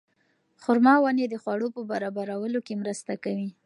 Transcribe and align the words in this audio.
خورما 0.61 0.93
ونې 1.01 1.25
د 1.29 1.35
خواړو 1.41 1.67
په 1.75 1.81
برابرولو 1.91 2.59
کې 2.67 2.79
مرسته 2.81 3.13
کوي. 3.23 3.49